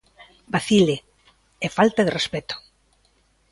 "Vacile" 0.53 0.95
e 1.65 1.67
"falta 1.77 2.01
de 2.03 2.13
respecto". 2.17 2.55